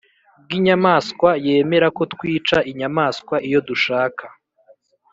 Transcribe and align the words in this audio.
Bw 0.43 0.49
inyamaswa 0.57 1.29
yemera 1.45 1.87
ko 1.97 2.03
twica 2.13 2.57
inyamaswa 2.71 3.35
iyo 3.47 3.59
dushaka 3.67 4.23